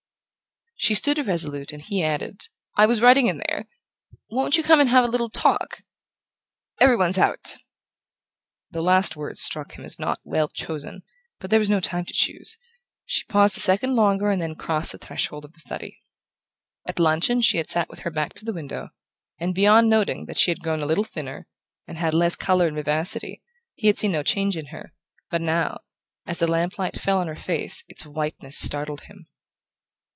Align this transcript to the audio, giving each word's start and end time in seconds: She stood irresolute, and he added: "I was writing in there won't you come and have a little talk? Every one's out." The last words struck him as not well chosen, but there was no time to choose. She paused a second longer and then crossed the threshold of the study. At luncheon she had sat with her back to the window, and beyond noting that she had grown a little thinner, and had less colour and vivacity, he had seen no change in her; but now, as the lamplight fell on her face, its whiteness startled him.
She 0.83 0.95
stood 0.95 1.19
irresolute, 1.19 1.71
and 1.71 1.79
he 1.79 2.01
added: 2.01 2.47
"I 2.75 2.87
was 2.87 3.01
writing 3.01 3.27
in 3.27 3.37
there 3.37 3.67
won't 4.31 4.57
you 4.57 4.63
come 4.63 4.79
and 4.79 4.89
have 4.89 5.03
a 5.03 5.07
little 5.07 5.29
talk? 5.29 5.83
Every 6.79 6.97
one's 6.97 7.19
out." 7.19 7.57
The 8.71 8.81
last 8.81 9.15
words 9.15 9.41
struck 9.43 9.73
him 9.73 9.85
as 9.85 9.99
not 9.99 10.19
well 10.23 10.47
chosen, 10.47 11.03
but 11.37 11.51
there 11.51 11.59
was 11.59 11.69
no 11.69 11.81
time 11.81 12.05
to 12.05 12.15
choose. 12.15 12.57
She 13.05 13.23
paused 13.25 13.55
a 13.55 13.59
second 13.59 13.95
longer 13.95 14.31
and 14.31 14.41
then 14.41 14.55
crossed 14.55 14.91
the 14.91 14.97
threshold 14.97 15.45
of 15.45 15.53
the 15.53 15.59
study. 15.59 16.01
At 16.87 16.97
luncheon 16.97 17.41
she 17.41 17.57
had 17.57 17.69
sat 17.69 17.87
with 17.87 17.99
her 17.99 18.09
back 18.11 18.33
to 18.33 18.43
the 18.43 18.51
window, 18.51 18.89
and 19.39 19.53
beyond 19.53 19.87
noting 19.87 20.25
that 20.25 20.39
she 20.39 20.49
had 20.49 20.63
grown 20.63 20.81
a 20.81 20.87
little 20.87 21.03
thinner, 21.03 21.45
and 21.87 21.99
had 21.99 22.15
less 22.15 22.35
colour 22.35 22.65
and 22.65 22.75
vivacity, 22.75 23.43
he 23.75 23.85
had 23.85 23.99
seen 23.99 24.13
no 24.13 24.23
change 24.23 24.57
in 24.57 24.69
her; 24.73 24.95
but 25.29 25.41
now, 25.41 25.81
as 26.25 26.39
the 26.39 26.47
lamplight 26.49 26.99
fell 26.99 27.19
on 27.19 27.27
her 27.27 27.35
face, 27.35 27.83
its 27.87 28.03
whiteness 28.03 28.57
startled 28.57 29.01
him. 29.01 29.27